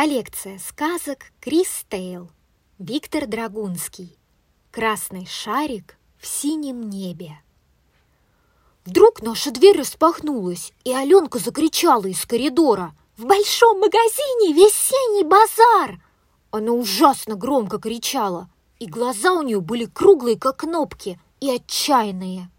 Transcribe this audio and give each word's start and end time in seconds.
Коллекция 0.00 0.60
сказок 0.60 1.32
Крис 1.40 1.84
Тейл. 1.88 2.30
Виктор 2.78 3.26
Драгунский. 3.26 4.16
Красный 4.70 5.26
шарик 5.26 5.96
в 6.20 6.26
синем 6.28 6.88
небе. 6.88 7.40
Вдруг 8.84 9.22
наша 9.22 9.50
дверь 9.50 9.80
распахнулась, 9.80 10.72
и 10.84 10.94
Аленка 10.94 11.40
закричала 11.40 12.06
из 12.06 12.24
коридора. 12.26 12.94
«В 13.16 13.24
большом 13.24 13.80
магазине 13.80 14.52
весенний 14.52 15.24
базар!» 15.24 16.00
Она 16.52 16.70
ужасно 16.70 17.34
громко 17.34 17.78
кричала, 17.78 18.48
и 18.78 18.86
глаза 18.86 19.32
у 19.32 19.42
нее 19.42 19.60
были 19.60 19.86
круглые, 19.86 20.38
как 20.38 20.58
кнопки, 20.58 21.20
и 21.40 21.50
отчаянные. 21.50 22.52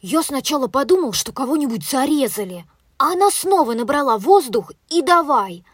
Я 0.00 0.24
сначала 0.24 0.66
подумал, 0.66 1.12
что 1.12 1.30
кого-нибудь 1.30 1.88
зарезали, 1.88 2.66
а 2.98 3.12
она 3.12 3.30
снова 3.30 3.74
набрала 3.74 4.18
воздух 4.18 4.72
и 4.88 5.02
давай. 5.02 5.64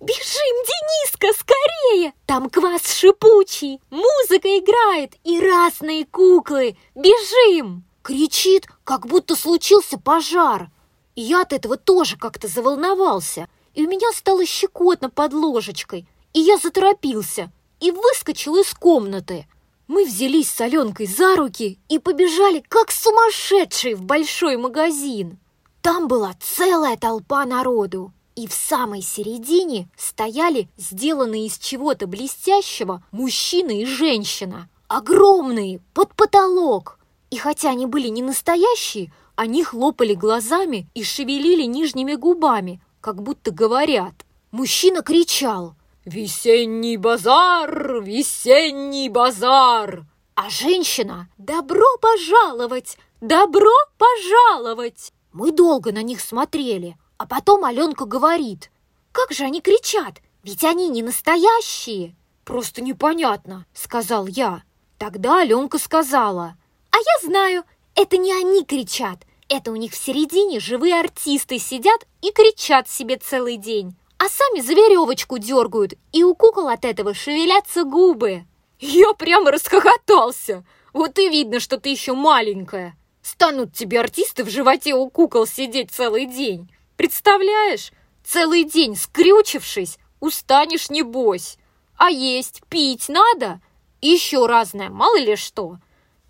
«Бежим, 0.00 0.56
Дениска, 0.66 1.28
скорее! 1.38 2.12
Там 2.26 2.50
квас 2.50 2.92
шипучий, 2.92 3.80
музыка 3.90 4.48
играет 4.58 5.14
и 5.24 5.40
разные 5.40 6.04
куклы! 6.04 6.76
Бежим!» 6.94 7.84
Кричит, 8.02 8.66
как 8.84 9.06
будто 9.06 9.34
случился 9.34 9.98
пожар. 9.98 10.70
Я 11.14 11.42
от 11.42 11.52
этого 11.52 11.76
тоже 11.76 12.16
как-то 12.16 12.46
заволновался, 12.46 13.48
и 13.74 13.84
у 13.84 13.88
меня 13.88 14.12
стало 14.12 14.44
щекотно 14.44 15.08
под 15.08 15.32
ложечкой, 15.32 16.06
и 16.34 16.40
я 16.40 16.58
заторопился 16.58 17.50
и 17.80 17.90
выскочил 17.90 18.56
из 18.56 18.72
комнаты. 18.74 19.46
Мы 19.88 20.04
взялись 20.04 20.50
с 20.50 20.60
Аленкой 20.60 21.06
за 21.06 21.36
руки 21.36 21.78
и 21.88 21.98
побежали, 21.98 22.62
как 22.68 22.90
сумасшедшие, 22.90 23.96
в 23.96 24.02
большой 24.02 24.56
магазин. 24.56 25.38
Там 25.80 26.06
была 26.06 26.34
целая 26.40 26.96
толпа 26.96 27.44
народу, 27.46 28.12
и 28.36 28.46
в 28.46 28.52
самой 28.52 29.00
середине 29.02 29.88
стояли 29.96 30.68
сделанные 30.76 31.46
из 31.46 31.58
чего-то 31.58 32.06
блестящего 32.06 33.02
мужчина 33.10 33.80
и 33.80 33.86
женщина. 33.86 34.68
Огромные, 34.88 35.80
под 35.94 36.14
потолок. 36.14 36.98
И 37.30 37.38
хотя 37.38 37.70
они 37.70 37.86
были 37.86 38.08
не 38.08 38.22
настоящие, 38.22 39.12
они 39.34 39.64
хлопали 39.64 40.14
глазами 40.14 40.86
и 40.94 41.02
шевелили 41.02 41.64
нижними 41.64 42.14
губами, 42.14 42.80
как 43.00 43.22
будто 43.22 43.50
говорят. 43.50 44.14
Мужчина 44.52 45.02
кричал 45.02 45.74
«Весенний 46.04 46.98
базар! 46.98 48.02
Весенний 48.02 49.08
базар!» 49.08 50.04
А 50.34 50.50
женщина 50.50 51.28
«Добро 51.38 51.86
пожаловать! 52.00 52.98
Добро 53.20 53.72
пожаловать!» 53.98 55.12
Мы 55.32 55.50
долго 55.52 55.92
на 55.92 56.02
них 56.02 56.20
смотрели, 56.20 56.96
а 57.18 57.26
потом 57.26 57.64
Аленка 57.64 58.04
говорит, 58.04 58.70
«Как 59.12 59.32
же 59.32 59.44
они 59.44 59.60
кричат, 59.60 60.20
ведь 60.42 60.64
они 60.64 60.88
не 60.88 61.02
настоящие!» 61.02 62.14
«Просто 62.44 62.82
непонятно»,— 62.82 63.66
сказал 63.74 64.26
я. 64.26 64.62
Тогда 64.98 65.40
Аленка 65.40 65.78
сказала, 65.78 66.56
«А 66.90 66.96
я 66.96 67.28
знаю, 67.28 67.64
это 67.94 68.16
не 68.16 68.32
они 68.32 68.64
кричат, 68.64 69.26
это 69.48 69.72
у 69.72 69.76
них 69.76 69.92
в 69.92 69.96
середине 69.96 70.60
живые 70.60 70.98
артисты 70.98 71.58
сидят 71.58 72.06
и 72.22 72.30
кричат 72.30 72.88
себе 72.88 73.16
целый 73.16 73.56
день, 73.56 73.96
а 74.18 74.28
сами 74.28 74.60
за 74.60 74.74
веревочку 74.74 75.38
дергают, 75.38 75.94
и 76.12 76.24
у 76.24 76.34
кукол 76.34 76.68
от 76.68 76.84
этого 76.84 77.14
шевелятся 77.14 77.84
губы». 77.84 78.44
Я 78.78 79.14
прямо 79.14 79.50
расхохотался. 79.50 80.64
Вот 80.92 81.18
и 81.18 81.28
видно, 81.28 81.60
что 81.60 81.78
ты 81.78 81.88
еще 81.88 82.12
маленькая. 82.14 82.96
Станут 83.22 83.72
тебе 83.72 84.00
артисты 84.00 84.44
в 84.44 84.50
животе 84.50 84.94
у 84.94 85.08
кукол 85.08 85.46
сидеть 85.46 85.90
целый 85.90 86.26
день. 86.26 86.70
Представляешь? 86.96 87.92
Целый 88.24 88.64
день 88.64 88.96
скрючившись, 88.96 89.98
устанешь 90.20 90.90
небось. 90.90 91.58
А 91.96 92.10
есть, 92.10 92.62
пить 92.68 93.08
надо? 93.08 93.60
еще 94.00 94.46
разное, 94.46 94.90
мало 94.90 95.18
ли 95.18 95.36
что. 95.36 95.78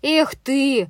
Эх 0.01 0.35
ты, 0.35 0.89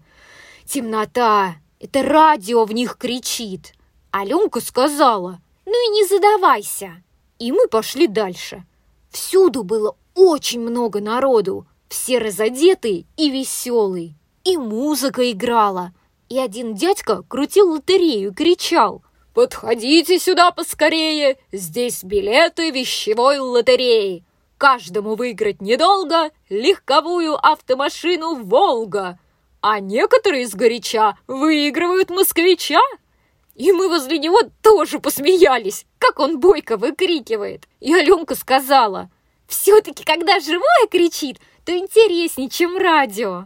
темнота, 0.66 1.56
это 1.80 2.04
радио 2.04 2.66
в 2.66 2.72
них 2.72 2.98
кричит. 2.98 3.74
Аленка 4.12 4.62
сказала, 4.62 5.40
ну 5.66 5.72
и 5.72 5.92
не 5.92 6.06
задавайся. 6.06 7.04
И 7.40 7.52
мы 7.52 7.68
пошли 7.68 8.08
дальше. 8.08 8.66
Всюду 9.10 9.64
было 9.64 9.96
очень 10.16 10.60
много 10.60 11.02
народу, 11.02 11.68
все 11.88 12.18
разодетые 12.18 13.06
и 13.16 13.30
веселые. 13.30 14.16
И 14.44 14.58
музыка 14.58 15.30
играла, 15.32 15.94
и 16.30 16.40
один 16.40 16.74
дядька 16.74 17.24
крутил 17.24 17.72
лотерею 17.72 18.32
и 18.32 18.34
кричал 18.34 19.04
«Подходите 19.38 20.18
сюда 20.18 20.50
поскорее! 20.50 21.38
Здесь 21.52 22.04
билеты 22.04 22.72
вещевой 22.72 23.38
лотереи! 23.38 24.24
Каждому 24.58 25.14
выиграть 25.14 25.62
недолго 25.62 26.32
легковую 26.50 27.36
автомашину 27.36 28.44
«Волга», 28.44 29.20
а 29.62 29.80
некоторые 29.80 30.48
сгоряча 30.48 31.20
выигрывают 31.28 32.10
москвича!» 32.10 32.82
И 33.54 33.72
мы 33.72 33.90
возле 33.90 34.18
него 34.18 34.40
тоже 34.64 34.98
посмеялись, 34.98 35.86
как 36.00 36.20
он 36.20 36.40
бойко 36.40 36.76
выкрикивает. 36.76 37.68
И 37.80 37.94
Аленка 37.94 38.34
сказала, 38.34 39.12
«Все-таки, 39.48 40.04
когда 40.04 40.40
живое 40.40 40.88
кричит, 40.90 41.38
то 41.64 41.78
интереснее, 41.78 42.50
чем 42.50 42.76
радио». 42.76 43.46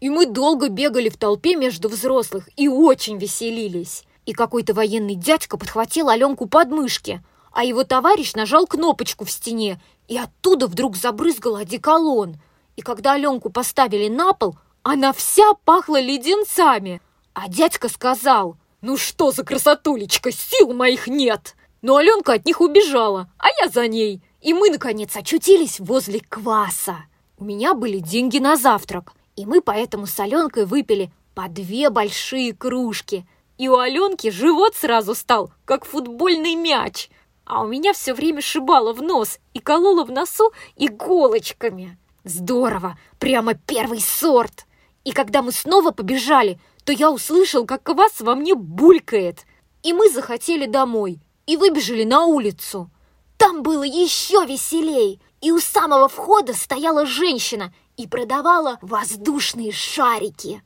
И 0.00 0.08
мы 0.08 0.24
долго 0.24 0.70
бегали 0.70 1.10
в 1.10 1.18
толпе 1.18 1.56
между 1.56 1.90
взрослых 1.90 2.48
и 2.56 2.68
очень 2.68 3.18
веселились. 3.18 4.04
И 4.30 4.32
какой-то 4.32 4.74
военный 4.74 5.16
дядька 5.16 5.56
подхватил 5.56 6.08
Аленку 6.08 6.46
под 6.46 6.68
мышки, 6.68 7.20
а 7.50 7.64
его 7.64 7.82
товарищ 7.82 8.34
нажал 8.34 8.64
кнопочку 8.64 9.24
в 9.24 9.30
стене, 9.32 9.82
и 10.06 10.16
оттуда 10.16 10.68
вдруг 10.68 10.94
забрызгал 10.94 11.56
одеколон. 11.56 12.36
И 12.76 12.80
когда 12.80 13.14
Аленку 13.14 13.50
поставили 13.50 14.06
на 14.06 14.32
пол, 14.32 14.56
она 14.84 15.12
вся 15.12 15.54
пахла 15.64 16.00
леденцами. 16.00 17.02
А 17.34 17.48
дядька 17.48 17.88
сказал, 17.88 18.56
«Ну 18.82 18.96
что 18.96 19.32
за 19.32 19.42
красотулечка, 19.42 20.30
сил 20.30 20.74
моих 20.74 21.08
нет!» 21.08 21.56
Но 21.82 21.96
Аленка 21.96 22.34
от 22.34 22.46
них 22.46 22.60
убежала, 22.60 23.28
а 23.36 23.48
я 23.60 23.68
за 23.68 23.88
ней. 23.88 24.22
И 24.40 24.54
мы, 24.54 24.70
наконец, 24.70 25.16
очутились 25.16 25.80
возле 25.80 26.20
кваса. 26.20 26.98
У 27.36 27.42
меня 27.42 27.74
были 27.74 27.98
деньги 27.98 28.38
на 28.38 28.54
завтрак, 28.54 29.12
и 29.34 29.44
мы 29.44 29.60
поэтому 29.60 30.06
с 30.06 30.20
Аленкой 30.20 30.66
выпили 30.66 31.10
по 31.34 31.48
две 31.48 31.90
большие 31.90 32.54
кружки. 32.54 33.26
И 33.60 33.68
у 33.68 33.76
Аленки 33.76 34.30
живот 34.30 34.74
сразу 34.74 35.14
стал, 35.14 35.52
как 35.66 35.84
футбольный 35.84 36.54
мяч. 36.54 37.10
А 37.44 37.62
у 37.62 37.66
меня 37.66 37.92
все 37.92 38.14
время 38.14 38.40
шибало 38.40 38.94
в 38.94 39.02
нос 39.02 39.38
и 39.52 39.58
кололо 39.58 40.02
в 40.02 40.10
носу 40.10 40.50
иголочками. 40.76 41.98
Здорово, 42.24 42.96
прямо 43.18 43.52
первый 43.52 44.00
сорт. 44.00 44.64
И 45.04 45.12
когда 45.12 45.42
мы 45.42 45.52
снова 45.52 45.90
побежали, 45.90 46.58
то 46.84 46.92
я 46.92 47.10
услышал, 47.10 47.66
как 47.66 47.82
квас 47.82 48.22
во 48.22 48.34
мне 48.34 48.54
булькает. 48.54 49.40
И 49.82 49.92
мы 49.92 50.08
захотели 50.08 50.64
домой 50.64 51.20
и 51.44 51.58
выбежали 51.58 52.04
на 52.04 52.24
улицу. 52.24 52.90
Там 53.36 53.62
было 53.62 53.82
еще 53.82 54.46
веселей, 54.46 55.20
и 55.42 55.52
у 55.52 55.60
самого 55.60 56.08
входа 56.08 56.54
стояла 56.54 57.04
женщина 57.04 57.74
и 57.98 58.06
продавала 58.06 58.78
воздушные 58.80 59.70
шарики. 59.70 60.62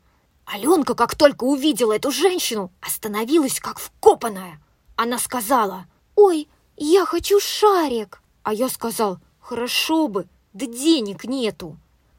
Аленка, 0.46 0.94
как 0.94 1.14
только 1.14 1.44
увидела 1.44 1.94
эту 1.94 2.10
женщину, 2.10 2.72
остановилась 2.80 3.60
как 3.60 3.78
вкопанная. 3.78 4.60
Она 4.96 5.18
сказала, 5.18 5.86
«Ой, 6.14 6.48
я 6.76 7.04
хочу 7.04 7.40
шарик!» 7.40 8.22
А 8.42 8.52
я 8.52 8.68
сказал, 8.68 9.18
«Хорошо 9.40 10.08
бы, 10.08 10.28
да 10.52 10.66
денег 10.66 11.24
нету!» 11.24 11.78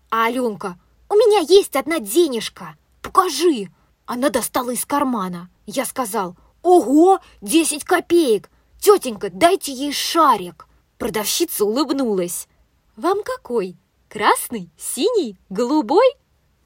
А 0.09 0.25
Аленка, 0.25 0.79
«У 1.09 1.13
меня 1.15 1.39
есть 1.39 1.75
одна 1.75 1.99
денежка, 1.99 2.75
покажи!» 3.01 3.69
Она 4.05 4.29
достала 4.29 4.71
из 4.71 4.85
кармана. 4.85 5.49
Я 5.65 5.85
сказал, 5.85 6.35
«Ого, 6.61 7.19
десять 7.41 7.83
копеек! 7.83 8.49
Тетенька, 8.79 9.29
дайте 9.29 9.71
ей 9.71 9.93
шарик!» 9.93 10.67
Продавщица 10.97 11.65
улыбнулась. 11.65 12.47
«Вам 12.95 13.23
какой?» 13.23 13.77
Красный, 14.15 14.69
синий, 14.77 15.37
голубой? 15.49 16.05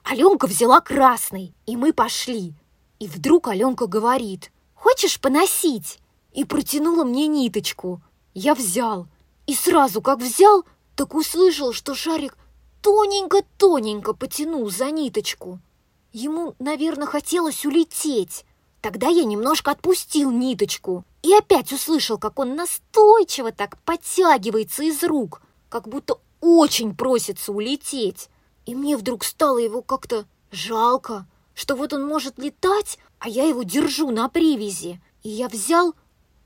Аленка 0.04 0.48
взяла 0.48 0.82
красный, 0.82 1.54
и 1.66 1.76
мы 1.76 1.94
пошли. 1.94 2.54
И 3.00 3.08
вдруг 3.08 3.48
Аленка 3.48 3.88
говорит, 3.88 4.52
хочешь 4.74 5.20
поносить? 5.20 6.00
И 6.34 6.46
протянула 6.46 7.04
мне 7.04 7.28
ниточку. 7.28 8.02
Я 8.34 8.56
взял. 8.56 9.08
И 9.48 9.56
сразу, 9.56 10.02
как 10.02 10.20
взял, 10.20 10.66
так 10.96 11.16
услышал, 11.16 11.74
что 11.74 11.96
шарик 11.96 12.38
тоненько-тоненько 12.82 14.14
потянул 14.14 14.70
за 14.70 14.92
ниточку. 14.92 15.60
Ему, 16.12 16.56
наверное, 16.60 17.08
хотелось 17.08 17.66
улететь. 17.66 18.46
Тогда 18.82 19.08
я 19.08 19.26
немножко 19.26 19.72
отпустил 19.72 20.32
ниточку 20.32 21.04
и 21.22 21.34
опять 21.34 21.72
услышал, 21.72 22.18
как 22.18 22.40
он 22.40 22.56
настойчиво 22.56 23.52
так 23.52 23.78
подтягивается 23.84 24.84
из 24.84 25.04
рук, 25.04 25.42
как 25.70 25.88
будто 25.88 26.20
очень 26.42 26.96
просится 26.96 27.52
улететь. 27.52 28.30
И 28.66 28.76
мне 28.76 28.98
вдруг 28.98 29.24
стало 29.24 29.58
его 29.58 29.82
как-то 29.82 30.26
жалко, 30.52 31.26
что 31.54 31.76
вот 31.76 31.94
он 31.94 32.06
может 32.06 32.38
летать, 32.38 33.00
а 33.20 33.30
я 33.30 33.46
его 33.46 33.64
держу 33.64 34.12
на 34.12 34.30
привязи. 34.30 35.02
И 35.24 35.30
я 35.30 35.50
взял 35.50 35.94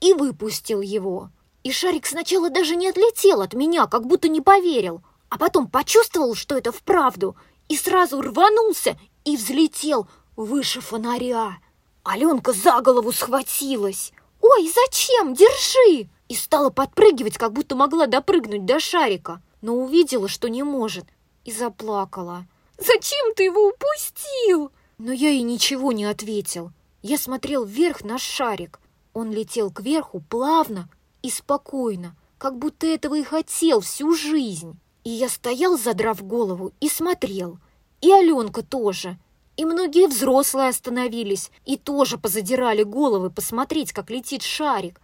и 0.00 0.12
выпустил 0.12 0.80
его. 0.80 1.30
И 1.62 1.72
шарик 1.72 2.06
сначала 2.06 2.50
даже 2.50 2.76
не 2.76 2.88
отлетел 2.88 3.40
от 3.40 3.54
меня, 3.54 3.86
как 3.86 4.06
будто 4.06 4.28
не 4.28 4.40
поверил, 4.40 5.02
а 5.30 5.38
потом 5.38 5.66
почувствовал, 5.66 6.34
что 6.34 6.56
это 6.56 6.72
вправду, 6.72 7.36
и 7.68 7.76
сразу 7.76 8.20
рванулся 8.20 8.98
и 9.24 9.36
взлетел 9.36 10.06
выше 10.36 10.80
фонаря. 10.80 11.58
Аленка 12.02 12.52
за 12.52 12.80
голову 12.82 13.12
схватилась. 13.12 14.12
«Ой, 14.42 14.70
зачем? 14.74 15.32
Держи!» 15.32 16.10
И 16.28 16.34
стала 16.34 16.68
подпрыгивать, 16.68 17.38
как 17.38 17.52
будто 17.52 17.76
могла 17.76 18.06
допрыгнуть 18.06 18.66
до 18.66 18.78
шарика, 18.78 19.40
но 19.62 19.74
увидела, 19.74 20.28
что 20.28 20.48
не 20.48 20.62
может, 20.62 21.06
и 21.44 21.52
заплакала. 21.52 22.46
«Зачем 22.78 23.34
ты 23.34 23.44
его 23.44 23.68
упустил?» 23.68 24.72
Но 24.98 25.12
я 25.12 25.30
ей 25.30 25.42
ничего 25.42 25.92
не 25.92 26.04
ответил. 26.04 26.70
Я 27.02 27.18
смотрел 27.18 27.64
вверх 27.64 28.04
на 28.04 28.18
шарик. 28.18 28.80
Он 29.12 29.30
летел 29.30 29.70
кверху 29.70 30.20
плавно 30.20 30.88
и 31.22 31.30
спокойно, 31.30 32.16
как 32.38 32.58
будто 32.58 32.86
этого 32.86 33.16
и 33.16 33.22
хотел 33.22 33.80
всю 33.80 34.14
жизнь. 34.14 34.78
И 35.04 35.10
я 35.10 35.28
стоял, 35.28 35.76
задрав 35.76 36.22
голову, 36.24 36.72
и 36.80 36.88
смотрел. 36.88 37.58
И 38.00 38.10
Аленка 38.10 38.62
тоже. 38.62 39.18
И 39.56 39.64
многие 39.64 40.08
взрослые 40.08 40.70
остановились 40.70 41.50
и 41.64 41.76
тоже 41.76 42.18
позадирали 42.18 42.82
головы 42.82 43.30
посмотреть, 43.30 43.92
как 43.92 44.10
летит 44.10 44.42
шарик. 44.42 45.00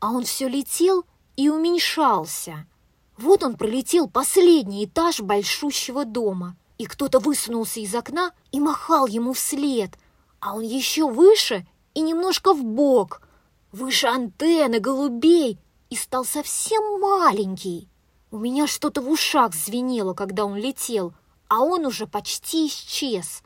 А 0.00 0.10
он 0.10 0.24
все 0.24 0.48
летел 0.48 1.04
и 1.36 1.48
уменьшался. 1.48 2.66
Вот 3.16 3.42
он 3.42 3.56
пролетел 3.56 4.08
последний 4.08 4.84
этаж 4.84 5.20
большущего 5.20 6.04
дома, 6.04 6.56
и 6.78 6.86
кто-то 6.86 7.20
высунулся 7.20 7.80
из 7.80 7.94
окна 7.94 8.32
и 8.50 8.60
махал 8.60 9.06
ему 9.06 9.32
вслед, 9.32 9.96
а 10.40 10.56
он 10.56 10.62
еще 10.62 11.08
выше 11.08 11.66
и 11.94 12.00
немножко 12.00 12.52
в 12.52 12.64
бок, 12.64 13.22
выше 13.72 14.08
антенны 14.08 14.80
голубей, 14.80 15.58
и 15.90 15.96
стал 15.96 16.24
совсем 16.24 17.00
маленький. 17.00 17.88
У 18.32 18.38
меня 18.38 18.66
что-то 18.66 19.00
в 19.00 19.08
ушах 19.08 19.54
звенело, 19.54 20.12
когда 20.12 20.44
он 20.44 20.56
летел, 20.56 21.14
а 21.46 21.60
он 21.60 21.86
уже 21.86 22.08
почти 22.08 22.66
исчез. 22.66 23.42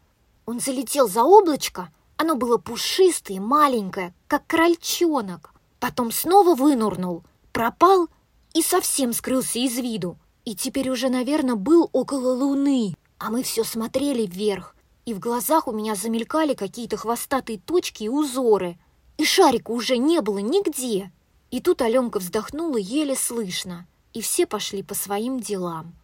Он 0.47 0.61
залетел 0.61 1.09
за 1.09 1.25
облачко, 1.25 1.93
оно 2.17 2.37
было 2.37 2.57
пушистое, 2.57 3.39
маленькое, 3.39 4.15
как 4.29 4.47
крольчонок. 4.47 5.53
Потом 5.79 6.11
снова 6.11 6.55
вынурнул, 6.55 7.23
пропал 7.53 8.09
и 8.55 8.63
совсем 8.63 9.13
скрылся 9.13 9.59
из 9.59 9.77
виду. 9.79 10.19
И 10.45 10.55
теперь 10.55 10.91
уже, 10.91 11.09
наверное, 11.09 11.57
был 11.57 11.91
около 11.93 12.33
луны, 12.33 12.95
а 13.19 13.31
мы 13.31 13.43
все 13.43 13.65
смотрели 13.65 14.27
вверх. 14.27 14.75
И 15.05 15.15
в 15.15 15.19
глазах 15.19 15.69
у 15.69 15.73
меня 15.73 15.95
замелькали 15.95 16.55
какие-то 16.55 16.97
хвостатые 16.97 17.59
точки 17.59 18.05
и 18.05 18.09
узоры. 18.09 18.79
И 19.17 19.25
шарика 19.25 19.71
уже 19.71 19.97
не 19.97 20.21
было 20.21 20.39
нигде. 20.39 21.13
И 21.51 21.61
тут 21.61 21.83
Аленка 21.83 22.19
вздохнула 22.19 22.77
еле 22.77 23.17
слышно, 23.17 23.87
и 24.13 24.21
все 24.21 24.47
пошли 24.47 24.83
по 24.83 24.95
своим 24.95 25.41
делам. 25.41 25.95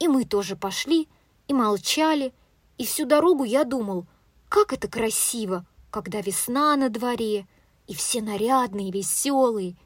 И 0.00 0.08
мы 0.08 0.24
тоже 0.24 0.56
пошли, 0.56 1.08
и 1.46 1.54
молчали, 1.54 2.32
и 2.78 2.84
всю 2.84 3.04
дорогу 3.04 3.44
я 3.44 3.64
думал, 3.64 4.06
как 4.48 4.72
это 4.72 4.88
красиво, 4.88 5.64
когда 5.90 6.20
весна 6.20 6.74
на 6.74 6.88
дворе, 6.88 7.46
и 7.86 7.94
все 7.94 8.20
нарядные, 8.20 8.90
веселые, 8.90 9.76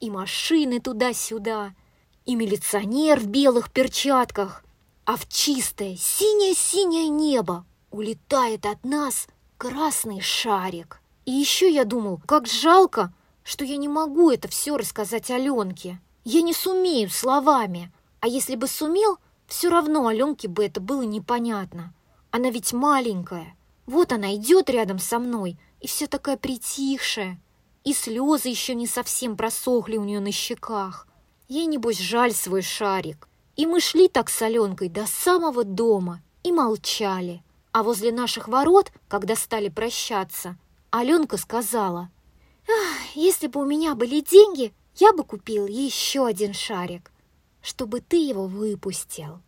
и 0.00 0.10
машины 0.10 0.80
туда-сюда, 0.80 1.74
и 2.24 2.34
милиционер 2.34 3.20
в 3.20 3.26
белых 3.26 3.70
перчатках, 3.70 4.64
а 5.04 5.16
в 5.16 5.28
чистое 5.28 5.96
синее-синее 5.96 7.08
небо 7.08 7.64
улетает 7.90 8.66
от 8.66 8.84
нас 8.84 9.26
красный 9.58 10.20
шарик. 10.20 11.00
И 11.24 11.32
еще 11.32 11.70
я 11.72 11.84
думал, 11.84 12.20
как 12.26 12.46
жалко, 12.46 13.12
что 13.42 13.64
я 13.64 13.76
не 13.76 13.88
могу 13.88 14.30
это 14.30 14.48
все 14.48 14.76
рассказать 14.76 15.30
Аленке. 15.30 16.00
Я 16.24 16.42
не 16.42 16.54
сумею 16.54 17.10
словами, 17.10 17.92
а 18.20 18.28
если 18.28 18.56
бы 18.56 18.66
сумел, 18.66 19.18
все 19.46 19.68
равно 19.68 20.06
Аленке 20.06 20.48
бы 20.48 20.64
это 20.64 20.80
было 20.80 21.02
непонятно. 21.02 21.94
Она 22.30 22.50
ведь 22.50 22.72
маленькая. 22.72 23.54
Вот 23.86 24.12
она 24.12 24.34
идет 24.34 24.70
рядом 24.70 24.98
со 24.98 25.18
мной, 25.18 25.58
и 25.80 25.86
вся 25.86 26.06
такая 26.06 26.38
притихшая. 26.38 27.38
И 27.84 27.92
слезы 27.92 28.48
еще 28.48 28.74
не 28.74 28.86
совсем 28.86 29.36
просохли 29.36 29.98
у 29.98 30.04
нее 30.04 30.20
на 30.20 30.32
щеках. 30.32 31.06
Ей, 31.48 31.66
небось, 31.66 31.98
жаль 31.98 32.32
свой 32.32 32.62
шарик. 32.62 33.28
И 33.56 33.66
мы 33.66 33.80
шли 33.80 34.08
так 34.08 34.30
с 34.30 34.42
Аленкой 34.42 34.88
до 34.88 35.06
самого 35.06 35.64
дома 35.64 36.22
и 36.42 36.50
молчали. 36.50 37.42
А 37.72 37.82
возле 37.82 38.10
наших 38.10 38.48
ворот, 38.48 38.90
когда 39.08 39.36
стали 39.36 39.68
прощаться, 39.68 40.56
Аленка 40.90 41.36
сказала, 41.36 42.10
«Если 43.14 43.48
бы 43.48 43.60
у 43.60 43.64
меня 43.64 43.94
были 43.94 44.20
деньги, 44.20 44.72
я 44.96 45.12
бы 45.12 45.24
купил 45.24 45.66
еще 45.66 46.26
один 46.26 46.54
шарик, 46.54 47.12
чтобы 47.60 48.00
ты 48.00 48.16
его 48.16 48.46
выпустил». 48.46 49.40